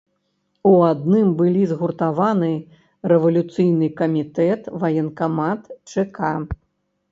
У 0.69 0.69
адным 0.91 1.27
былі 1.41 1.63
згуртаваны 1.71 2.49
рэвалюцыйны 3.13 3.87
камітэт, 4.01 4.61
ваенкамат, 4.87 5.61
чэка. 5.95 6.35